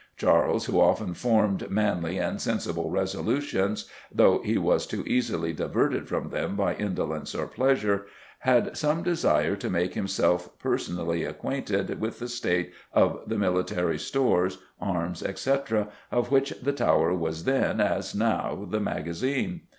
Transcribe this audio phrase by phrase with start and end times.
[0.17, 6.29] Charles, who often formed manly and sensible resolutions, though he was too easily diverted from
[6.29, 8.07] them by indolence or pleasure,
[8.39, 14.57] had some desire to make himself personally acquainted with the state of the military stores,
[14.81, 19.61] arms, etc., of which the Tower was then, as now, the magazine....